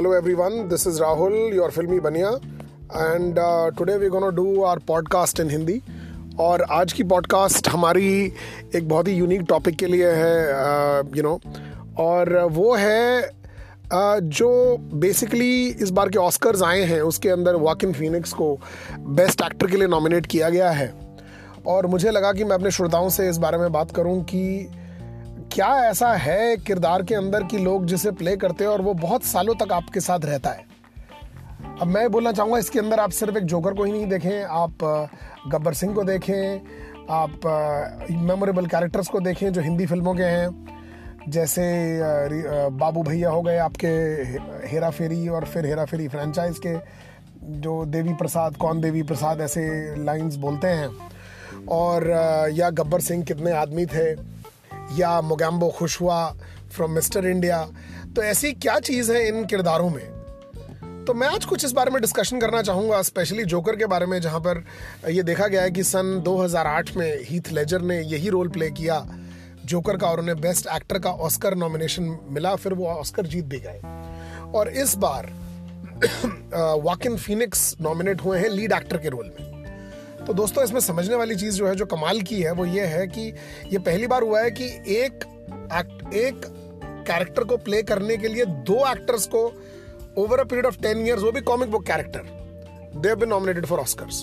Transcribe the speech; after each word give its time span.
Hello 0.00 0.14
everyone, 0.18 0.66
this 0.68 0.86
is 0.86 0.98
Rahul, 0.98 1.52
your 1.52 1.70
filmy 1.70 2.00
bania, 2.00 2.40
and 2.94 3.38
uh, 3.38 3.70
today 3.70 3.98
we're 3.98 4.08
going 4.08 4.24
to 4.24 4.32
do 4.32 4.62
our 4.62 4.78
podcast 4.78 5.40
in. 5.40 5.82
और 6.40 6.62
आज 6.62 6.92
की 6.92 7.02
podcast 7.02 7.68
हमारी 7.68 8.32
एक 8.74 8.88
बहुत 8.88 9.08
ही 9.08 9.12
unique 9.12 9.40
topic 9.40 9.76
के 9.76 9.86
लिए 9.86 10.10
है 10.10 10.48
यू 11.16 11.22
uh, 11.22 11.22
नो 11.22 11.40
और 11.98 12.44
वो 12.44 12.74
है 12.74 13.30
uh, 13.86 14.20
जो 14.20 14.76
बेसिकली 14.78 15.68
इस 15.68 15.90
बार 15.90 16.08
के 16.08 16.18
ऑस्कर्स 16.18 16.62
आए 16.62 16.82
हैं 16.82 17.00
उसके 17.00 17.28
अंदर 17.28 17.54
वॉकिन 17.54 17.92
फिनिक्स 17.92 18.32
को 18.32 18.60
बेस्ट 19.00 19.40
एक्टर 19.40 19.66
के 19.66 19.76
लिए 19.76 19.88
नॉमिनेट 19.88 20.26
किया 20.26 20.48
गया 20.48 20.70
है। 20.70 20.94
और 21.66 21.86
मुझे 21.86 22.10
लगा 22.10 22.32
कि 22.32 22.44
मैं 22.44 22.54
अपने 22.54 22.70
श्रोताओं 22.70 23.08
से 23.08 23.28
इस 23.28 23.38
बारे 23.38 23.58
में 23.58 23.72
बात 23.72 23.90
करूँ 23.90 24.24
कि 24.24 24.68
क्या 25.52 25.68
ऐसा 25.84 26.12
है 26.14 26.56
किरदार 26.56 27.02
के 27.02 27.14
अंदर 27.14 27.44
कि 27.44 27.58
लोग 27.58 27.86
जिसे 27.86 28.10
प्ले 28.10 28.36
करते 28.36 28.64
हैं 28.64 28.70
और 28.70 28.82
वो 28.82 28.92
बहुत 28.94 29.24
सालों 29.24 29.54
तक 29.54 29.72
आपके 29.72 30.00
साथ 30.00 30.24
रहता 30.24 30.50
है? 30.50 30.64
अब 31.80 31.86
मैं 31.86 32.10
बोलना 32.12 32.32
चाहूँगा, 32.32 32.58
इसके 32.58 32.78
अंदर 32.78 33.00
आप 33.00 33.10
सिर्फ़ 33.10 33.36
एक 33.38 33.44
जोकर 33.44 33.74
को 33.74 33.84
ही 33.84 33.92
नहीं 33.92 34.06
देखें, 34.06 34.42
आप 34.42 35.10
गब्बर 35.48 35.74
सिंह 35.74 35.94
को 35.94 36.04
देखें, 36.04 36.60
आप 37.10 37.40
मेमोरेबल 38.10 38.66
कैरेक्टर्स 38.66 39.08
को 39.08 39.20
देखें 39.20 39.52
जो 39.52 39.60
हिंदी 39.60 39.86
फ़िल्मों 39.86 40.14
के 40.14 40.22
हैं। 40.24 41.28
जैसे 41.28 41.62
बाबू 42.72 43.02
भैया 43.02 43.30
हो 43.30 43.42
गए 43.42 43.56
आपके 43.58 43.88
हेरा 44.68 44.90
फेरी 44.90 45.28
और 45.28 45.44
फिर 45.44 45.66
हेरा 45.66 45.84
फेरी 45.84 46.08
फ्रेंचाइज 46.08 46.58
के, 46.66 46.76
जो 47.60 47.84
देवी 47.86 48.14
प्रसाद, 48.14 48.56
कौन 48.56 48.80
देवी 48.80 49.02
प्रसाद 49.02 49.40
ऐसे 49.40 49.68
लाइंस 50.04 50.36
बोलते 50.36 50.68
हैं। 50.68 50.88
और 51.68 52.08
या 52.54 52.70
गब्बर 52.70 53.00
सिंह 53.00 53.24
कितने 53.24 53.52
आदमी 53.52 53.86
थे 53.86 54.14
या 54.98 55.20
मोगैम्बो 55.20 55.68
खुश 55.68 56.00
हुआ 56.00 56.24
फ्रॉम 56.72 56.90
मिस्टर 56.90 57.26
इंडिया 57.26 57.62
तो 58.16 58.22
ऐसी 58.22 58.52
क्या 58.52 58.78
चीज़ 58.78 59.12
है 59.12 59.26
इन 59.28 59.44
किरदारों 59.46 59.90
में? 59.90 60.06
तो 61.06 61.14
मैं 61.14 61.28
आज 61.28 61.44
कुछ 61.44 61.64
इस 61.64 61.72
बारे 61.72 61.90
में 61.90 62.00
डिस्कशन 62.00 62.40
करना 62.40 62.62
चाहूँगा 62.62 63.00
स्पेशली 63.02 63.44
जोकर 63.44 63.76
के 63.76 63.86
बारे 63.86 64.06
में, 64.06 64.20
जहाँ 64.20 64.40
पर 64.40 64.64
ये 65.10 65.22
देखा 65.22 65.46
गया 65.46 65.62
है 65.62 65.70
कि 65.70 65.84
सन 65.84 66.20
2008 66.24 66.96
में 66.96 67.24
हीथ 67.24 67.52
लेजर 67.52 67.82
ने 67.82 68.00
यही 68.00 68.28
रोल 68.28 68.48
प्ले 68.48 68.70
किया 68.70 69.04
जोकर 69.64 69.96
का, 69.96 70.06
और 70.06 70.20
उन्हें 70.20 70.40
बेस्ट 70.40 70.66
एक्टर 70.66 70.98
का 70.98 71.10
ऑस्कर 71.10 71.54
नॉमिनेशन 71.54 72.16
मिला, 72.30 72.54
फिर 72.56 72.74
वो 72.74 72.86
ऑस्कर 72.86 73.26
जीत 73.26 73.44
भी 73.44 73.58
गए। 73.58 73.80
और 74.54 74.68
इस 74.68 74.94
बार 74.96 75.32
वाकिन 76.82 77.16
फिनिक्स 77.16 77.74
नॉमिनेट 77.80 78.22
हुए 78.22 78.38
हैं 78.38 78.48
लीड 78.48 78.72
एक्टर 78.72 78.96
के 78.96 79.08
रोल 79.08 79.30
में। 79.30 79.49
तो 80.26 80.32
दोस्तों, 80.32 80.64
इसमें 80.64 80.80
समझने 80.80 81.16
वाली 81.16 81.34
चीज़ 81.36 81.56
जो 81.56 81.66
है, 81.66 81.74
जो 81.74 81.86
कमाल 81.86 82.20
की 82.22 82.40
है, 82.42 82.52
वो 82.52 82.64
ये 82.66 82.86
है 82.86 83.06
कि 83.06 83.22
ये 83.66 83.78
पहली 83.80 84.06
बार 84.06 84.22
हुआ 84.22 84.40
है 84.40 84.50
कि 84.50 84.64
एक 84.96 85.24
एक्ट 85.72 86.14
एक 86.14 86.40
कैरेक्टर 87.06 87.44
को 87.44 87.56
प्ले 87.58 87.82
करने 87.82 88.16
के 88.16 88.28
लिए 88.28 88.44
दो 88.44 88.76
एक्टर्स 88.90 89.26
को 89.26 89.40
over 90.18 90.40
a 90.40 90.44
period 90.44 90.66
of 90.66 90.78
ten 90.82 91.06
years 91.06 91.22
वो 91.22 91.32
भी 91.32 91.40
comic 91.40 91.70
book 91.70 91.86
character 91.86 92.22
they 92.96 93.14
been 93.14 93.28
nominated 93.28 93.66
for 93.66 93.78
Oscars 93.78 94.22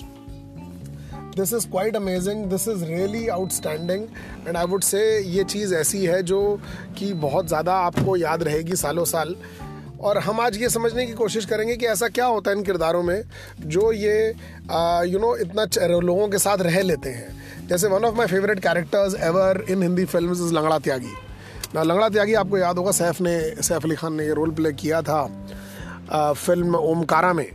this 1.38 1.54
is 1.54 1.68
quite 1.70 1.96
amazing 1.96 2.46
this 2.46 2.68
is 2.68 2.84
really 2.86 3.28
outstanding 3.28 4.08
and 4.48 4.58
I 4.58 4.66
would 4.66 4.84
say 4.84 5.02
ये 5.20 5.44
चीज़ 5.46 5.76
ऐसी 5.76 6.06
है 6.06 6.22
जो 6.24 6.40
कि 6.98 7.14
बहुत 7.26 7.48
ज़्यादा 7.48 7.74
आपको 7.80 8.16
याद 8.18 8.44
रहेगी 8.44 8.76
सालों 8.76 9.06
साल। 9.06 9.36
और 10.02 10.18
हम 10.18 10.40
आज 10.40 10.58
ये 10.58 10.70
समझने 10.70 11.06
की 11.06 11.14
कोशिश 11.14 11.46
करेंगे 11.46 11.76
कि 11.78 11.86
ऐसा 11.86 12.08
क्या 12.08 12.26
होता 12.26 12.52
है 12.52 12.58
इन 12.58 12.64
किरदारों 12.64 13.04
में 13.04 13.24
जो 13.60 13.92
ये 13.92 14.28
यू 15.12 15.20
नो 15.20 15.36
इतना 15.36 15.66
लोगों 16.00 16.28
के 16.30 16.38
साथ 16.38 16.58
रह 16.58 16.82
लेते 16.82 17.10
हैं। 17.10 17.68
जैसे 17.68 17.88
one 17.88 18.06
of 18.06 18.16
my 18.16 18.28
favourite 18.28 18.60
characters 18.60 19.16
ever 19.16 19.64
in 19.70 19.82
Hindi 19.84 20.06
film 20.06 20.32
is 20.32 20.54
Langda 20.54 20.80
Tyagi 20.80 21.14
ना 21.76 21.84
लंगड़ा 21.84 22.10
त्यागी 22.10 22.34
आपको 22.34 22.58
याद 22.58 22.78
होगा 22.78 22.92
सैफ 22.92 23.22
ने 23.22 23.40
सैफ 23.64 23.86
अली 23.86 23.96
खान 23.96 24.14
ने 24.14 24.26
ये 24.26 24.34
रोल 24.34 24.52
प्ले 24.52 24.72
किया 24.74 25.02
था 25.02 25.20
आ, 26.12 26.34
फ़िल्म 26.34 26.76
ओमकारा 26.76 27.34
में 27.34 27.50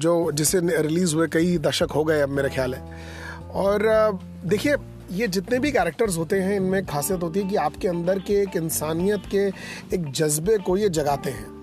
जो 0.00 0.30
जिसे 0.32 0.60
रिलीज़ 0.82 1.14
हुए 1.14 1.26
कई 1.28 1.58
दशक 1.58 1.92
हो 1.94 2.04
गए 2.04 2.20
अब 2.20 2.28
मेरे 2.28 2.48
ख्याल 2.48 2.74
है। 2.74 2.82
और 3.54 4.18
देखिए 4.44 4.76
ये 5.12 5.26
जितने 5.28 5.58
भी 5.58 5.72
कैरेक्टर्स 5.72 6.16
होते 6.18 6.36
हैं 6.40 6.56
इनमें 6.56 6.84
खासियत 6.86 7.22
होती 7.22 7.40
है 7.40 7.48
कि 7.48 7.56
आपके 7.56 7.88
अंदर 7.88 8.18
के 8.18 8.40
एक 8.42 8.56
इंसानियत 8.56 9.22
के 9.30 9.46
एक 9.96 10.10
जज्बे 10.12 10.56
को 10.58 10.76
ये 10.76 10.88
जगाते 10.88 11.30
हैं। 11.30 11.53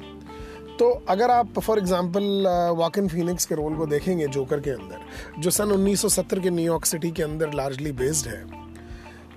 तो 0.82 0.90
अगर 1.10 1.32
आप 1.32 1.60
फॉर 1.60 1.80
एग्जांपल 1.80 2.48
वॉकिन 2.78 3.08
फिनिक्स 3.08 3.46
के 3.46 3.56
रोल 3.56 3.76
को 3.78 3.86
देखेंगे 3.86 4.28
जोकर 4.28 4.60
के 4.60 4.70
अंदर, 4.70 5.42
जो 5.42 5.50
सन 5.50 5.72
1970 5.72 6.40
के 6.40 6.50
न्यूयॉर्क 6.50 6.86
सिटी 6.86 7.12
के 7.12 7.24
अंदर 7.24 7.54
लार्जली 7.54 7.92
बेस्ड 7.92 8.28
है, 8.28 8.42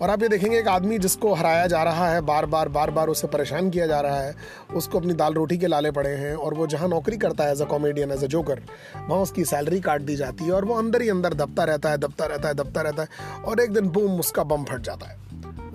और 0.02 0.10
आप 0.10 0.22
ये 0.22 0.28
देखेंगे 0.28 0.58
एक 0.58 0.68
आदमी 0.68 0.98
जिसको 0.98 1.34
हराया 1.34 1.66
जा 1.66 1.82
रहा 1.82 2.08
है, 2.08 2.20
बार 2.20 2.46
बार 2.46 2.68
बार 2.68 2.90
बार 2.90 3.08
उसे 3.08 3.26
परेशान 3.26 3.70
किया 3.70 3.86
जा 3.86 4.00
रहा 4.00 4.20
है, 4.20 4.34
उसको 4.74 4.98
अपनी 4.98 5.14
दाल 5.14 5.34
रोटी 5.34 5.58
के 5.58 5.66
लाले 5.66 5.90
पड़े 5.90 6.10
हैं, 6.10 6.34
और 6.34 6.54
वो 6.54 6.66
जहाँ 6.66 6.88
नौकरी 6.88 7.16
करता 7.16 7.44
है 7.44 7.52
as 7.52 7.62
a 7.62 7.66
comedian 7.66 8.10
as 8.10 8.24
a 8.24 8.26
joker 8.26 8.62
वहाँ 9.08 9.20
उसकी 9.22 9.44
सैलरी 9.44 9.80
काट 9.80 10.00
दी 10.00 10.16
जाती 10.16 10.44
है, 10.44 10.52
और 10.52 10.64
वो 10.64 10.74
अंदर 10.74 11.02
ही 11.02 11.08
अंदर 11.08 11.34
दबता 11.34 11.64
रहता 11.64 11.90
है, 11.90 11.98
दबता 11.98 12.26
रहता 12.26 12.48
है, 12.48 12.54
दबता 12.54 12.80
रहता 12.80 13.02
है, 13.02 13.08
और 13.44 13.60
एक 13.60 13.72
दिन 13.72 13.88
बूम 13.88 14.18
उसका 14.20 14.44
बम 14.44 14.64
फट 14.64 14.80
जाता 14.80 15.06
है, 15.06 15.18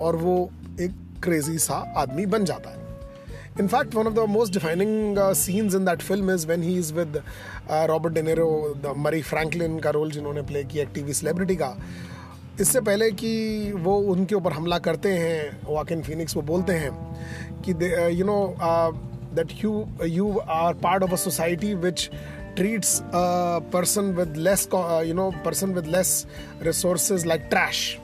और 0.00 0.16
वो 0.16 0.50
एक 0.80 1.00
क्रेजी 1.24 1.58
सा 1.58 1.94
आदमी 1.96 2.26
बन 2.26 2.44
जाता 2.44 2.70
है। 2.70 2.79
In 3.58 3.68
fact, 3.68 3.94
one 3.94 4.06
of 4.06 4.14
the 4.14 4.26
most 4.26 4.52
defining 4.52 5.18
uh, 5.18 5.34
scenes 5.34 5.74
in 5.74 5.84
that 5.84 6.02
film 6.02 6.30
is 6.30 6.46
when 6.46 6.62
he 6.62 6.76
is 6.76 6.92
with 6.92 7.16
uh, 7.68 7.86
Robert 7.88 8.14
De 8.14 8.22
Niro, 8.22 8.80
the 8.80 8.94
Murray 8.94 9.22
Franklin 9.22 9.80
का 9.80 9.90
रोल 9.90 10.10
जिन्होंने 10.10 10.42
प्ले 10.46 10.62
किया 10.64 10.82
एक 10.82 10.90
टीवी 10.94 11.12
सेलिब्रिटी 11.14 11.56
का 11.56 11.76
इससे 12.60 12.80
पहले 12.80 13.10
कि 13.12 13.72
वो 13.84 13.96
उनके 14.12 14.34
ऊपर 14.34 14.52
हमला 14.52 14.78
करते 14.86 15.12
हैं 15.18 15.66
वाकिन 15.66 16.02
फिनिक्स 16.02 16.36
वो 16.36 16.42
बोलते 16.52 16.72
हैं 16.82 16.90
कि 17.66 17.72
you 18.18 18.24
know 18.26 18.38
that 19.34 19.52
you 19.64 19.72
you 20.04 20.36
are 20.38 20.74
part 20.84 21.02
of 21.02 21.12
a 21.12 21.22
society 21.24 21.74
which 21.86 22.10
person 23.72 24.14
with 24.16 24.36
less 24.36 24.62
uh, 24.78 25.02
you 25.08 25.14
know 25.14 25.32
person 25.44 25.74
with 25.74 25.86
less 25.86 26.26
resources 26.68 27.24
like 27.24 27.44
trash 27.52 27.98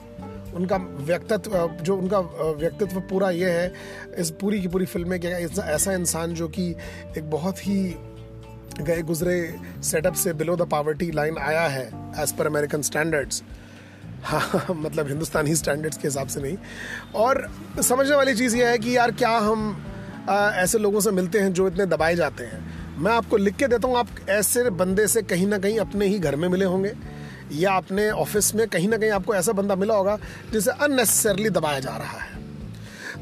उनका 0.57 0.77
व्यक्तित्व 1.01 1.55
जो 1.81 1.95
उनका 1.97 2.19
व्यक्तित्व 2.51 2.99
पूरा 3.09 3.29
ये 3.31 3.49
है 3.49 3.73
इस 4.17 4.31
पूरी 4.31 4.61
की 4.61 4.67
पूरी 4.67 4.85
फ़िल्म 4.85 5.09
में 5.09 5.19
क्या 5.19 5.37
ऐसा 5.67 5.93
इंसान 5.93 6.33
जो 6.33 6.47
कि 6.47 6.69
एक 7.17 7.29
बहुत 7.29 7.67
ही 7.67 7.79
गए 8.81 9.01
गुजरे 9.01 9.37
सेटअप 9.83 10.13
से 10.13 10.33
बिलो 10.33 10.55
द 10.55 10.67
पावर्टी 10.69 11.11
लाइन 11.11 11.37
आया 11.37 11.67
है 11.67 11.85
एज 12.19 12.31
पर 12.31 12.47
अमेरिकन 12.47 12.81
स्टैंडर्ड्स 12.81 13.43
हाँ 14.23 14.65
मतलब 14.69 15.07
हिंदुस्तानी 15.07 15.55
स्टैंडर्ड्स 15.55 15.97
के 15.97 16.07
हिसाब 16.07 16.27
से 16.27 16.41
नहीं। 16.41 16.57
और 17.15 17.47
समझने 17.81 18.15
वाली 18.15 18.33
चीज़ 18.35 18.55
यह 18.57 18.67
है 18.67 18.77
कि 18.77 18.95
यार 18.97 19.11
क्या 19.11 19.37
हम 19.37 19.85
आ, 20.29 20.49
ऐसे 20.51 20.77
लोगों 20.77 20.99
से 20.99 21.11
मिलते 21.11 21.39
हैं 21.39 21.53
जो 21.53 21.67
इतने 21.67 21.85
दबाए 21.85 22.15
जाते 22.15 22.43
हैं? 22.43 22.59
मैं 22.97 23.11
आपको 23.11 23.37
लिख 23.37 23.55
के 23.55 23.67
देता 23.67 23.87
हूँ 23.87 23.97
आप 23.97 24.07
ऐसे 24.29 24.69
बंदे 24.69 25.07
से 25.07 25.21
कहीं 25.21 25.47
ना 25.47 25.57
कहीं 25.57 25.77
अपने 25.79 26.07
ही 26.07 26.19
घर 26.19 26.35
में 26.35 26.47
मिले 26.49 26.65
होंगे। 26.65 26.93
या 27.51 27.73
अपने 27.73 28.09
ऑफ़िस 28.09 28.53
में 28.55 28.67
कहीं 28.67 28.87
ना 28.89 28.97
कहीं 28.97 29.11
आपको 29.11 29.35
ऐसा 29.35 29.51
बंदा 29.51 29.75
मिला 29.75 29.95
होगा 29.95 30.17
जिसे 30.51 30.71
अननेसेसरली 30.71 31.49
दबाया 31.49 31.79
जा 31.79 31.97
रहा 31.97 32.19
है। 32.19 32.35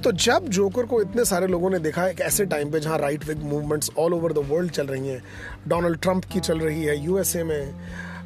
तो 0.02 0.12
जब 0.12 0.48
जोकर 0.48 0.86
को 0.86 1.02
इतने 1.02 1.26
सारे 1.26 1.48
लोगों 1.48 1.70
ने 1.70 1.80
देखा, 1.80 2.08
एक 2.08 2.20
ऐसे 2.22 2.46
टाइम 2.46 2.72
पे 2.72 2.80
जहाँ 2.80 2.98
right 3.00 3.26
wing 3.26 3.44
movements 3.44 3.92
all 3.98 4.14
over 4.14 4.34
the 4.34 4.38
world 4.38 4.72
चल 4.72 4.88
रही 4.88 5.08
हैं 5.08 5.22
डोनाल्ड 5.68 6.00
ट्रंप 6.02 6.26
की 6.26 6.40
चल 6.40 6.60
रही 6.60 6.84
है 6.84 6.98
यूएसए 7.04 7.44
में 7.44 7.74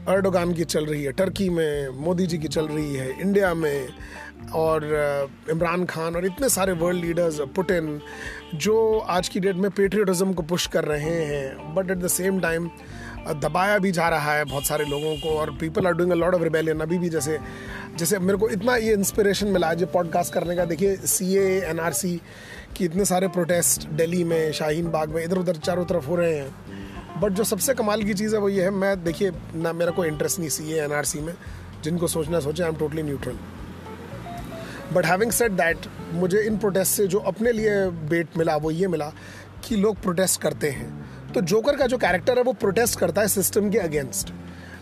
अर्डोगान 0.08 0.54
की 0.54 0.64
चल 0.64 0.86
रही 0.86 1.04
है 1.04 1.12
टर्की 1.12 1.50
में 1.50 1.90
मोदी 1.90 2.26
जी 2.28 2.38
की 2.38 2.48
चल 2.48 2.68
रही 2.68 2.96
है 2.96 3.22
इंडिया 3.22 3.54
में, 3.54 3.88
और 4.54 4.84
इमरान 5.50 5.86
खान 5.86 6.16
और 6.16 6.26
इतने 6.26 6.50
सारे 6.50 6.74
वर्ल्ड 6.74 7.06
लीडर्स 7.06 7.40
पुटिन 7.56 8.02
जो 8.56 9.00
आज 9.00 9.30
की 9.30 9.40
डेट 9.40 9.56
में 9.56 9.70
पेट्रियटिज्म 9.72 10.34
को 10.34 10.42
पुश 10.42 10.68
कर 10.68 10.84
रहे 10.84 11.26
हैं 11.26 11.76
but 11.76 11.92
at 11.92 11.98
the 11.98 12.08
same 12.08 12.40
time 12.40 12.70
दबाया 13.28 13.78
भी 13.78 13.92
जा 13.92 14.10
रहा 14.10 14.34
है 14.34 14.46
बहुत 14.46 14.66
सारे 14.66 14.86
लोगों 14.86 15.16
को 15.16 15.30
और 15.30 15.52
people 15.52 15.88
are 15.88 15.94
doing 15.94 16.12
a 16.12 16.16
lot 16.16 16.34
of 16.34 16.44
rebellion 16.44 16.80
अभी 16.80 16.98
भी 16.98 17.10
जैसे 17.10 17.40
जैसे 17.98 18.20
मेरे 18.20 18.38
को 18.38 18.50
इतना 18.50 18.76
ये 18.76 18.94
इंस्पिरेशन 18.94 19.48
मिला 19.48 19.74
जो 19.74 19.86
पॉडकास्ट 19.86 20.34
करने 20.34 20.56
का। 20.56 20.66
देखिए 20.66 20.96
सी 20.96 21.36
ए 21.36 21.62
एन 21.62 21.80
आर 21.80 21.94
सी 21.94 22.22
की 22.76 22.86
इतने 22.86 23.06
सारे 23.06 23.28
प्रोटेस्ट 23.28 23.88
दिल्ली 23.90 24.24
में 24.24 24.52
शाहीन 24.52 24.92
बाग 24.92 25.10
में 25.10 25.24
इधर 25.24 25.38
उधर 25.38 25.56
चारों 25.56 25.86
तरफ़ 25.86 26.06
हो 26.06 26.16
रहे 26.16 26.38
हैं। 26.38 26.56
बट 27.22 27.32
जो 27.32 27.44
सबसे 27.44 27.74
कमाल 27.74 28.04
की 28.04 28.14
चीज़ 28.14 28.36
है 28.36 28.42
वो 28.42 28.50
ये 28.50 28.64
है, 28.64 28.70
मैं, 28.70 29.04
देखिए, 29.04 29.32
ना 29.56 29.74
मेरा 29.74 29.92
कोई 29.92 30.08
इंटरेस्ट 30.08 30.40
नहीं 30.40 30.50
सी 30.50 30.74
एन 30.74 30.92
आर 30.92 31.04
सी 31.04 31.20
में। 31.20 31.34
जिनको 31.84 32.08
सोचना 32.08 32.40
सोचे 32.40 32.64
I 32.64 32.70
am 32.70 32.76
totally 32.76 33.04
neutral 33.04 33.40
but 34.94 35.06
having 35.06 35.32
said 35.32 35.52
that 35.52 35.78
मुझे 36.14 36.42
इन 36.42 36.58
प्रोटेस्ट 36.58 36.92
से 36.92 37.08
जो 37.08 37.20
अपने 37.20 37.52
लिए 37.52 37.88
बेट 37.88 38.28
मिला, 38.38 38.56
वो 38.56 38.72
ये 38.72 38.88
मिला 38.88 39.12
कि 39.64 39.76
लोग 39.76 40.02
प्रोटेस्ट 40.02 40.42
करते 40.42 40.70
हैं। 40.70 41.09
तो 41.34 41.42
जोकर 41.42 41.76
का 41.76 41.86
जो 41.88 41.98
कैरेक्टर 41.98 42.38
है, 42.38 42.44
वो 42.44 42.54
प्रोटेस्ट 42.54 43.00
करता 43.00 43.22
है 43.22 43.28
सिस्टम 43.28 43.70
के 43.70 43.78
अगेंस्ट 43.80 44.34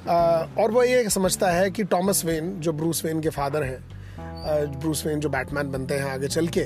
और 0.08 0.72
वो 0.72 0.84
ये 0.84 1.10
समझता 1.10 1.50
है 1.52 1.70
कि 1.72 1.84
टॉमस 1.86 2.24
वेन 2.26 2.54
जो 2.60 2.74
ब्रूस 2.74 3.04
वेन 3.06 3.22
के 3.22 3.30
फादर 3.30 3.64
हैं 3.64 4.80
ब्रूस 4.80 5.06
वेन 5.06 5.20
जो 5.20 5.30
बैटमैन 5.30 5.72
बनते 5.72 5.94
हैं 5.94 6.06
आगे 6.06 6.28
चल 6.28 6.48
के, 6.48 6.62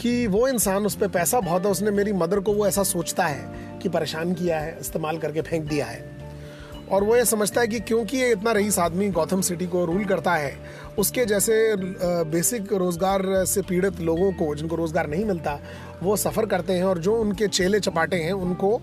कि 0.00 0.26
वो 0.26 0.46
इंसान 0.48 0.86
उस 0.86 0.94
पर 0.96 1.08
पैसा 1.08 1.40
बहुत 1.40 1.64
है, 1.64 1.70
उसने 1.70 1.90
मेरी 1.90 2.12
मदर 2.12 2.40
को 2.40 2.52
वो 2.52 2.66
ऐसा 2.66 2.82
सोचता 2.84 3.26
है 3.26 3.78
कि 3.82 3.88
परेशान 3.88 4.32
किया 4.34 4.58
है, 4.60 4.76
इस्तेमाल 4.80 5.18
करके 5.18 5.42
फेंक 5.42 5.68
दिया 5.68 5.86
है। 5.86 6.10
और 6.90 7.04
वो 7.04 7.16
ये 7.16 7.24
समझता 7.24 7.60
है 7.60 7.66
कि 7.66 7.80
क्योंकि 7.80 8.16
ये 8.16 8.30
इतना 8.32 8.52
रईस 8.52 8.78
आदमी 8.78 9.08
गौतम 9.10 9.40
सिटी 9.40 9.66
को 9.66 9.84
रूल 9.84 10.04
करता 10.04 10.34
है, 10.34 10.54
उसके 10.98 11.24
जैसे 11.24 11.54
बेसिक 12.32 12.72
रोज़गार 12.72 13.44
से 13.44 13.62
पीड़ित 13.62 14.00
लोगों 14.00 14.32
को, 14.32 14.54
जिनको 14.54 14.76
रोज़गार 14.76 15.06
नहीं 15.06 15.24
मिलता, 15.24 15.58
वो 16.02 16.16
सफ़र 16.16 16.46
करते 16.46 16.72
हैं 16.72 16.84
और 16.84 16.98
जो 16.98 17.16
उनके 17.16 17.48
चेले 17.48 17.80
चपाटे 17.80 18.16
हैं, 18.16 18.32
उनको 18.32 18.80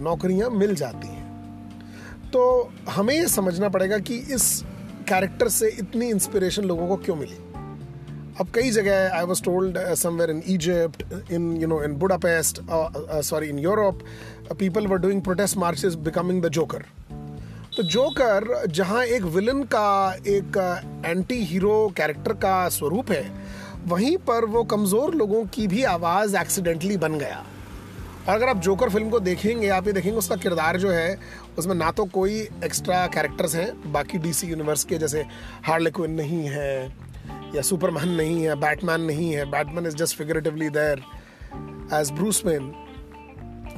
नौकरियाँ 0.00 0.50
मिल 0.50 0.74
जाती 0.74 1.08
हैं। 1.08 1.22
तो 2.32 2.72
हमें 2.90 3.14
ये 3.14 3.26
समझना 3.28 3.68
पड़ेगा 3.68 3.98
कि 3.98 4.16
इस 4.34 4.62
कैरेक्टर 5.08 5.48
से 5.48 5.68
इतनी 5.70 6.08
इंस्पिरेशन 6.10 6.64
लोगों 6.64 6.88
को 6.88 6.96
क्यों 6.96 7.16
मिली? 7.16 7.36
अब 8.40 8.48
कई 8.54 8.70
जगह 8.70 9.16
I 9.16 9.24
was 9.24 9.42
told 9.42 9.78
somewhere 9.94 10.30
in 10.30 10.42
Egypt 10.46 11.02
in 11.32 11.56
you 11.56 11.66
know 11.68 11.82
in 11.82 11.92
Budapest 11.94 12.60
sorry 13.24 13.48
in 13.48 13.58
Europe 13.58 14.00
people 14.58 14.86
were 14.86 14.98
doing 14.98 15.22
protest 15.22 15.56
march 15.56 15.84
is 15.84 15.96
becoming 15.98 16.42
the 16.42 16.48
Joker 16.48 16.84
तो 17.76 17.82
जोकर 17.82 18.66
जहाँ 18.68 19.04
एक 19.04 19.22
विलन 19.34 19.62
का 19.74 20.14
एक 20.28 20.56
एंटी 21.06 21.42
हीरो 21.44 21.92
कैरेक्टर 21.96 22.32
का 22.32 22.68
स्वरूप 22.68 23.10
है, 23.10 23.24
वहीं 23.86 24.16
पर 24.18 24.44
वो 24.44 24.62
कमज़ोर 24.64 25.14
लोगों 25.14 25.44
की 25.46 25.66
भी 25.66 25.82
आवाज़ 25.84 26.36
एक्सीडेंटली 26.36 26.96
बन 26.96 27.18
गया। 27.18 27.42
और 28.28 28.34
अगर 28.34 28.48
आप 28.48 28.58
जोकर 28.58 28.88
फ़िल्म 28.90 29.10
को 29.10 29.20
देखेंगे, 29.20 29.68
आप 29.68 29.86
ये 29.86 29.92
देखेंगे 29.92 30.18
उसका 30.18 30.36
किरदार 30.36 30.76
जो 30.76 30.90
है, 30.90 31.18
उसमें 31.58 31.74
ना 31.74 31.90
तो 31.90 32.04
कोई 32.04 32.40
एक्स्ट्रा 32.64 33.06
कैरेक्टर्स 33.06 33.54
हैं, 33.54 33.92
बाकी 33.92 34.18
डीसी 34.18 34.46
यूनिवर्स 34.46 34.84
के 34.84 34.98
जैसे 34.98 35.24
हार्ले 35.64 35.90
क्विन 35.90 36.10
नहीं 36.10 36.44
है, 36.48 36.92
या 37.54 37.62
सुपरमैन 37.62 38.08
नहीं 38.08 38.42
है 38.42 38.54
बैटमैन 38.60 39.00
नहीं 39.00 39.32
है 39.32 39.44
Batman 39.50 39.86
is 39.86 39.96
just 39.96 40.16
figuratively 40.16 40.68
there 40.70 41.02
as 41.94 42.10
Bruce 42.10 42.42
man 42.46 42.72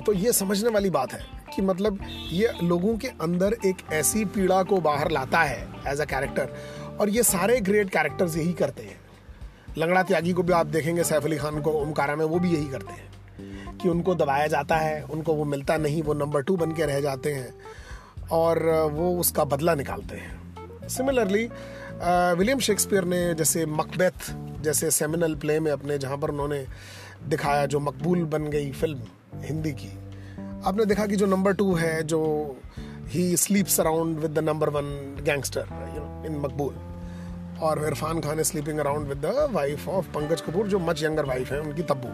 तो 0.07 0.13
ये 0.13 0.33
समझने 0.33 0.71
वाली 0.71 0.91
बात 0.91 1.13
है 1.13 1.21
कि 1.55 1.63
मतलब 1.63 1.99
ये 2.31 2.53
लोगों 2.63 2.97
के 2.99 3.09
अंदर 3.23 3.57
एक 3.67 3.77
ऐसी 3.93 4.25
पीड़ा 4.25 4.63
को 4.63 4.81
बाहर 4.81 5.11
लाता 5.11 5.43
है 5.43 5.67
एज 5.89 6.01
अ 6.01 6.05
कैरेक्टर 6.05 6.57
और 7.01 7.09
ये 7.09 7.23
सारे 7.23 7.61
ग्रेट 7.61 7.91
कैरेक्टर्स 7.91 8.37
यही 8.37 8.53
करते 8.53 8.83
हैं। 8.83 8.99
लंगड़ा 9.79 10.03
त्यागी 10.03 10.33
को 10.33 10.43
भी 10.43 10.53
आप 10.53 10.67
देखेंगे, 10.67 11.05
सैफ 11.05 11.25
अली 11.25 11.37
खान 11.37 11.61
को, 11.61 11.71
ओमकारा 11.73 12.17
में, 12.17 12.25
वो 12.25 12.39
भी 12.39 12.51
यही 12.51 12.67
करते 12.67 12.93
हैं। 12.93 13.09
कि 13.39 13.89
उनको 13.89 14.15
दबाया 14.15 14.47
जाता 14.47 14.77
है, 14.77 15.03
उनको 15.05 15.35
वो 15.35 15.45
मिलता 15.45 15.77
नहीं, 15.77 16.03
वो 16.03 16.15
नंबर 16.15 16.43
टू 16.43 16.57
बन 16.57 16.73
के 16.73 16.87
रह 16.87 17.01
जाते 17.01 17.33
हैं 17.33 17.55
और 18.33 18.63
वो 18.93 19.17
उसका 19.21 19.45
बदला 19.47 19.75
निकालते 19.75 20.17
हैं। 20.17 20.89
सिमिलरली 20.89 21.49
विलियम 22.39 22.59
शेक्सपियर 22.61 23.05
ने 23.05 23.35
जैसे 23.35 23.67
मकबैथ 23.67 24.33
जैसे 24.63 24.91
सेमिनल 24.91 25.35
प्ले 25.35 25.59
में 25.61 25.71
अपने, 25.73 25.99
जहाँ 25.99 26.17
पर 26.19 26.31
उन्होंने 26.31 26.65
दिखाया 27.29 27.67
जो 27.67 27.81
मकबूल 27.81 28.25
बन 28.25 28.45
गई 28.47 28.71
फ़िल्म 28.73 29.43
हिंदी 29.43 29.73
की, 29.73 29.89
आपने 30.67 30.85
देखा 30.85 31.07
कि 31.07 31.17
जो 31.17 31.27
नंबर 31.27 31.53
टू 31.55 31.75
है, 31.75 32.03
जो 32.03 32.57
he 33.09 33.37
sleeps 33.37 33.81
around 33.81 34.19
with 34.19 34.31
the 34.31 34.39
number 34.41 34.69
one 34.71 34.85
gangster 35.25 35.67
you 35.95 36.03
know 36.03 36.25
in 36.27 36.41
Maqbool, 36.41 36.75
और 37.63 37.85
Irrfan 37.87 38.21
Khan 38.21 38.43
sleeping 38.43 38.79
around 38.79 39.09
with 39.09 39.19
the 39.19 39.49
wife 39.53 39.89
of 39.89 40.07
Pankaj 40.15 40.41
Kapoor, 40.41 40.67
जो 40.67 40.79
मच 40.79 41.03
यंगर 41.03 41.25
वाइफ 41.25 41.53
है, 41.53 41.61
उनकी 41.61 41.83
तब्बू। 41.85 42.09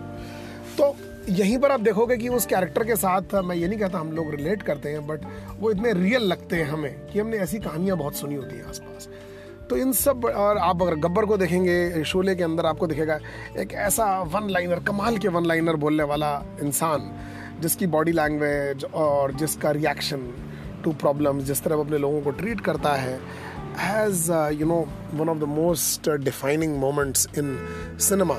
तो 0.77 0.95
यहीं 1.29 1.59
पर 1.59 1.73
आप 1.73 1.81
देखोगे 1.81 2.17
कि 2.17 2.29
उस 2.29 2.47
कैरेक्टर 2.47 2.85
के 2.85 2.97
साथ, 2.97 3.35
मैं 3.35 3.57
ये 3.57 3.69
नहीं 3.69 3.79
कहता 3.79 3.99
हम 3.99 4.13
लोग 4.13 4.31
रिलेट 4.31 4.63
करते 4.63 4.89
हैं 4.89 5.07
बट 5.07 5.25
वो 5.61 5.71
इतने 5.71 5.93
रियल 5.93 6.23
लगते 6.23 6.57
हैं 6.57 6.69
हमें 6.69 7.07
कि 7.07 7.19
हमने 7.19 7.39
ऐसी 7.39 7.59
कहानियाँ 7.59 7.97
बहुत 7.99 8.17
सुनी 8.17 8.35
होती 8.35 8.57
हैं 8.57 8.65
आसपास। 8.65 9.09
तो 9.71 9.77
इन 9.77 9.93
सब, 9.93 10.25
और 10.27 10.59
आप 10.59 10.83
अगर 10.83 10.95
गब्बर 10.99 11.25
को 11.25 11.37
देखेंगे, 11.37 12.05
शोले 12.05 12.35
के 12.35 12.43
अंदर 12.45 12.67
आपको 12.67 12.87
दिखेगा, 12.87 13.19
एक 13.59 13.73
ऐसा 13.73 14.07
वन 14.23 14.49
लाइनर 14.51 14.81
कमाल 14.81 15.19
के 15.19 15.29
वन 15.29 15.47
लाइनर 15.47 15.77
बोलने 15.77 16.03
वाला 16.05 16.35
इंसान, 16.63 17.11
जिसकी 17.61 17.87
बॉडी 17.87 18.13
लैंग्वेज 18.13 18.85
और 18.85 19.33
जिसका 19.35 19.71
रिएक्शन 19.71 20.33
टू 20.85 20.93
प्रॉब्लम्स 20.93 21.45
जिस 21.45 21.63
तरह 21.63 21.81
अपने 21.81 21.99
लोगों 21.99 22.21
को 22.23 22.31
ट्रीट 22.31 22.61
करता 22.61 22.95
है 22.95 23.19
has 23.79 24.31
you 24.61 24.67
know 24.67 24.79
one 25.15 25.29
of 25.29 25.39
the 25.39 25.49
most 25.49 26.11
defining 26.25 26.77
moments 26.79 27.29
in 27.39 27.57
cinema 28.01 28.35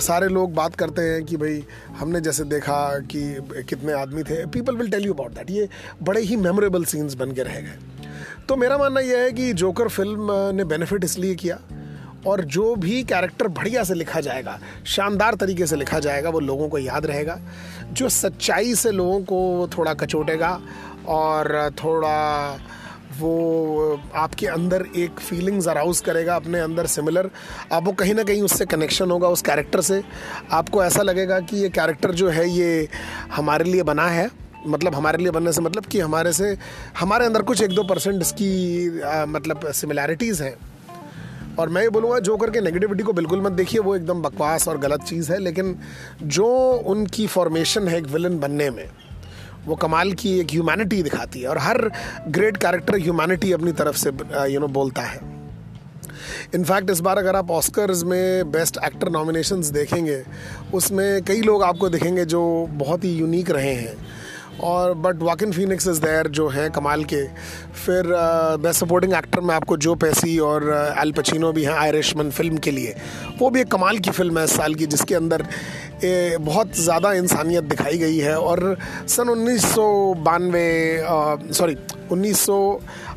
सारे 0.00 0.28
लोग 0.28 0.54
बात 0.54 0.74
करते 0.74 1.02
हैं 1.02 1.24
कि 1.24 1.36
भाई, 1.36 1.64
हमने 1.98 2.20
जैसे 2.20 2.44
देखा 2.44 2.98
कि 3.12 3.64
कितने 3.68 3.92
आदमी 3.92 4.22
थे। 4.22 4.44
People 4.46 4.76
will 4.76 4.90
tell 4.90 5.04
you 5.04 5.14
about 5.14 5.34
that 5.34 5.50
ये 5.50 5.68
बड़े 6.02 6.20
ही 6.20 6.36
मेमोरेबल 6.36 6.84
सीन्स 6.84 7.14
बन 7.14 7.32
के 7.32 7.42
रह 7.42 7.60
गए। 7.60 7.78
तो 8.48 8.56
मेरा 8.56 8.78
मानना 8.78 9.00
यह 9.00 9.18
है 9.18 9.32
कि 9.32 9.52
जोकर 9.52 9.88
फ़िल्म 9.88 10.28
ने 10.54 10.64
बेनिफिट 10.64 11.04
इसलिए 11.04 11.34
किया 11.34 11.58
और 12.26 12.40
जो 12.44 12.74
भी 12.74 13.02
कैरेक्टर 13.04 13.48
बढ़िया 13.48 13.84
से 13.84 13.94
लिखा 13.94 14.20
जाएगा, 14.20 14.58
शानदार 14.86 15.34
तरीके 15.34 15.66
से 15.66 15.76
लिखा 15.76 15.98
जाएगा, 15.98 16.30
वो 16.30 16.40
लोगों 16.40 16.68
को 16.68 16.78
याद 16.78 17.06
रहेगा। 17.06 17.38
जो 17.92 18.08
सच्चाई 18.08 18.74
से 18.74 18.90
लोगों 18.90 19.20
को 19.20 19.68
थोड़ा 19.78 19.94
कचोटेगा 19.94 20.60
और 21.06 21.70
थोड़ा 21.84 22.58
वो 23.20 24.00
आपके 24.14 24.46
अंदर 24.46 24.84
एक 24.96 25.20
फीलिंग्स 25.20 25.68
अराउज 25.68 26.00
करेगा 26.00 26.36
अपने 26.36 26.60
अंदर 26.60 26.86
सिमिलर 26.86 27.30
आपको 27.72 27.92
कहीं 27.92 28.14
ना 28.14 28.22
कहीं 28.22 28.42
उससे 28.42 28.66
कनेक्शन 28.66 29.10
होगा 29.10 29.28
उस 29.28 29.42
कैरेक्टर 29.42 29.80
से। 29.80 30.02
आपको 30.52 30.84
ऐसा 30.84 31.02
लगेगा 31.02 31.40
कि 31.40 31.56
ये 31.56 31.68
कैरेक्टर 31.68 32.12
जो 32.12 32.28
है 32.28 32.48
ये 32.50 32.88
हमारे 33.32 33.64
लिए 33.64 33.82
बना 33.82 34.06
है। 34.08 34.28
मतलब 34.66 34.94
हमारे 34.94 35.18
लिए 35.18 35.30
बनने 35.30 35.52
से 35.52 35.60
मतलब 35.60 35.84
कि 35.84 36.00
हमारे 36.00 36.32
से 36.32 36.56
हमारे 36.98 37.26
अंदर 37.26 37.42
कुछ 37.42 37.62
एक 37.62 37.70
दो 37.70 37.82
परसेंट 37.82 38.22
इसकी 38.22 39.00
आ, 39.00 39.26
मतलब 39.26 39.70
सिमिलैरिटीज़ 39.72 40.42
हैं। 40.42 40.56
और 41.58 41.68
मैं 41.68 41.82
ये 41.82 41.88
बोलूँगा 41.88 42.18
जो 42.18 42.36
करके 42.36 42.60
नेगेटिविटी 42.60 43.02
को 43.02 43.12
बिल्कुल 43.12 43.40
मत 43.40 43.52
देखिए 43.52 43.80
वो 43.80 43.96
एकदम 43.96 44.22
बकवास 44.22 44.68
और 44.68 44.78
गलत 44.78 45.02
चीज़ 45.02 45.32
है। 45.32 45.38
लेकिन 45.38 45.78
जो 46.22 46.46
उनकी 46.86 47.26
फॉर्मेशन 47.26 47.88
है 47.88 47.98
एक 47.98 48.06
विलन 48.06 48.38
बनने 48.38 48.70
में 48.70 48.90
वो 49.66 49.76
कमाल 49.76 50.12
की 50.12 50.38
एक 50.40 50.50
ह्यूमैनिटी 50.50 51.02
दिखाती 51.02 51.40
है 51.40 51.48
और 51.48 51.58
हर 51.58 51.90
ग्रेट 52.28 52.56
कैरेक्टर 52.56 52.98
ह्यूमैनिटी 52.98 53.52
अपनी 53.52 53.72
तरफ़ 53.72 53.96
से 53.96 54.10
यू 54.52 54.60
नो 54.60 54.68
बोलता 54.68 55.02
है। 55.02 55.20
इनफैक्ट 56.54 56.90
इस 56.90 57.00
बार 57.00 57.18
अगर 57.18 57.36
आप 57.36 57.50
ऑस्कर्स 57.50 58.02
में 58.04 58.50
बेस्ट 58.50 58.78
एक्टर 58.84 59.08
नॉमिनेशंस 59.10 59.66
देखेंगे 59.70 60.22
उसमें 60.74 61.22
कई 61.22 61.40
लोग 61.40 61.62
आपको 61.62 61.88
दिखेंगे 61.88 62.24
जो 62.24 62.44
बहुत 62.70 63.04
ही 63.04 63.10
यूनिक 63.10 63.50
रहे 63.50 63.74
हैं। 63.74 63.96
और 64.64 64.92
but 64.94 65.22
Joaquin 65.22 65.50
Phoenix 65.52 65.86
is 65.88 66.00
there 66.00 66.28
जो 66.28 66.48
हैं 66.48 66.70
कमाल 66.72 67.04
के। 67.04 67.22
फिर 67.84 68.06
बेस्ट 68.60 68.80
सपोर्टिंग 68.80 69.12
एक्टर 69.14 69.40
में 69.40 69.54
आपको 69.54 69.76
जो 69.76 69.94
पैसी 69.94 70.38
और 70.38 70.62
एल 70.98 71.10
uh, 71.12 71.16
पचिनो 71.18 71.52
भी 71.52 71.64
हैं 71.64 71.72
आयरिशमन 71.72 72.30
फ़िल्म 72.30 72.58
के 72.58 72.70
लिए। 72.70 72.94
वो 73.38 73.50
भी 73.50 73.60
एक 73.60 73.70
कमाल 73.72 73.98
की 73.98 74.10
फ़िल्म 74.10 74.38
है 74.38 74.44
इस 74.44 74.56
साल 74.56 74.74
की 74.74 74.86
जिसके 74.86 75.14
अंदर 75.14 75.46
ए, 75.96 76.36
बहुत 76.40 76.76
ज़्यादा 76.76 77.12
इंसानियत 77.14 77.64
दिखाई 77.64 77.98
गई 77.98 78.18
है 78.18 78.36
और 78.38 78.76
सन 79.08 79.28
उन्नीस 79.28 79.64
सौ 79.74 80.14
बानवे 80.20 81.02
सॉरी 81.52 81.76
उन्नीस 82.12 82.40
सौ 82.40 82.58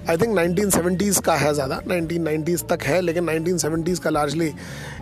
आई 0.09 0.17
थिंक 0.17 0.37
1970s 0.37 1.19
का 1.25 1.35
है 1.35 1.53
ज़्यादा 1.53 1.79
1990s 1.81 2.63
तक 2.69 2.83
है 2.83 2.99
लेकिन 3.01 3.29
1970s 3.29 3.99
का 3.99 4.09
लार्जली 4.09 4.47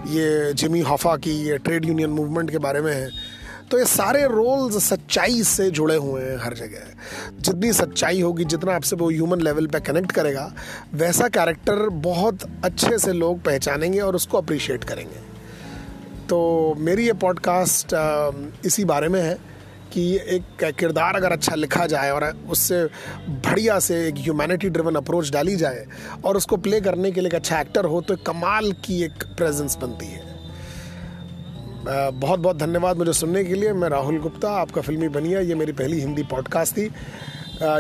ये 0.10 0.54
जिमी 0.54 0.82
हॉफा 0.82 1.16
की 1.18 1.32
ये 1.44 1.58
ट्रेड 1.58 1.86
यूनियन 1.86 2.10
मूवमेंट 2.10 2.52
के 2.52 2.58
बारे 2.58 2.82
में 2.82 2.94
है। 2.94 3.10
तो 3.72 3.80
ये 3.80 3.86
सारे 3.86 4.24
रोल्स 4.28 4.84
सच्चाई 4.84 5.42
से 5.44 5.70
जुड़े 5.72 5.96
हुए 5.96 6.22
हैं 6.22 6.38
हर 6.40 6.54
जगह। 6.56 7.42
जितनी 7.42 7.72
सच्चाई 7.74 8.22
होगी 8.22 8.46
जितना 8.46 8.76
आपसे 8.76 8.96
वो 8.96 9.10
ह्यूमन 9.10 9.42
लेवल 9.42 9.68
पे 9.68 9.80
कनेक्ट 9.80 10.12
करेगा 10.12 10.52
वैसा 10.96 11.28
कैरेक्टर 11.30 11.88
बहुत 12.04 12.50
अच्छे 12.66 12.98
से 12.98 13.14
लोग 13.14 13.42
पहचानेंगे 13.46 14.00
और 14.00 14.16
उसको 14.16 14.38
अप्रिशिएट 14.38 14.84
करेंगे। 14.84 15.37
तो 16.30 16.76
मेरी 16.78 17.06
ये 17.06 17.14
पॉडकास्ट 17.14 17.94
इसी 18.66 18.86
बारे 18.86 19.08
में 19.08 19.22
है 19.22 19.34
कि 19.94 20.04
एक 20.16 20.64
किरदार 20.80 21.16
अगर 21.16 21.32
अच्छा 21.32 21.56
लिखा 21.56 21.86
जाए 21.86 22.10
और 22.12 22.24
उससे 22.50 22.84
बढ़िया 23.46 23.80
से 23.80 24.08
एक 24.08 24.16
ह्यूमैनिटी 24.18 24.70
ड्रिवन 24.70 24.96
अप्रोच 24.96 25.32
डाली 25.32 25.56
जाए 25.56 25.86
और 26.26 26.38
उसको 26.38 26.58
प्ले 26.58 26.82
करने 26.82 27.12
के 27.12 27.22
लिए 27.22 27.28
एक 27.28 27.36
अच्छा 27.36 27.60
एक्टर 27.62 27.86
हो 27.86 28.02
तो 28.02 28.16
कमाल 28.28 28.72
की 28.86 29.02
एक 29.04 29.24
प्रेजेंस 29.38 29.78
बनती 29.78 30.06
है। 30.06 30.26
बहुत 32.12 32.40
बहुत 32.40 32.58
धन्यवाद 32.58 32.98
मुझे 32.98 33.14
सुनने 33.14 33.44
के 33.44 33.54
लिए। 33.54 33.74
मैं 33.74 33.90
राहुल 33.90 34.20
गुप्ता, 34.20 34.52
आपका 34.52 34.82
फिल्मी 34.82 35.08
बनिया, 35.08 35.40
ये 35.40 35.56
मेरी 35.56 35.72
पहली 35.72 36.00
हिंदी 36.00 36.24
पॉडकास्ट 36.24 36.78
थी। 36.78 36.86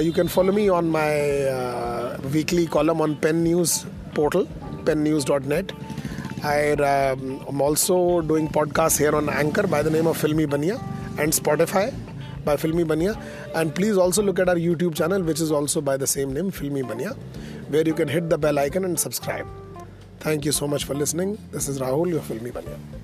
You 0.06 0.12
can 0.12 0.28
follow 0.28 0.54
me 0.54 0.68
on 0.70 0.86
my 0.86 2.30
weekly 2.32 2.66
column 2.66 3.02
on 3.02 3.14
Pen 3.14 3.44
News 3.44 3.78
portal 4.16 4.48
Pen 4.86 5.00
News 5.00 5.28
dot 5.28 5.46
net 5.46 5.72
I 6.48 6.60
am 6.78 7.42
um, 7.46 7.62
also 7.62 8.22
doing 8.22 8.48
podcasts 8.48 8.98
here 8.98 9.14
on 9.14 9.28
Anchor 9.28 9.68
by 9.68 9.82
the 9.84 9.90
name 9.90 10.08
of 10.08 10.16
Filmy 10.16 10.46
Bania 10.46 10.82
and 11.20 11.34
Spotify 11.34 11.94
by 12.46 12.56
Filmy 12.56 12.86
Bania. 12.86 13.22
And 13.54 13.76
please 13.76 13.98
also 13.98 14.24
look 14.24 14.40
at 14.40 14.48
our 14.48 14.56
YouTube 14.56 14.96
channel, 14.96 15.22
which 15.22 15.42
is 15.42 15.52
also 15.52 15.82
by 15.82 15.98
the 15.98 16.08
same 16.08 16.32
name, 16.34 16.52
Filmy 16.52 16.84
Bania, 16.84 17.18
where 17.68 17.84
you 17.86 17.94
can 17.94 18.08
hit 18.08 18.30
the 18.30 18.38
bell 18.38 18.58
icon 18.60 18.86
and 18.86 18.98
subscribe. 18.98 19.46
Thank 20.22 20.46
you 20.46 20.54
so 20.54 20.70
much 20.70 20.86
for 20.86 20.94
listening. 20.94 21.38
This 21.52 21.68
is 21.68 21.80
Rahul, 21.82 22.08
your 22.08 22.22
Filmy 22.22 22.52
Bania. 22.52 22.97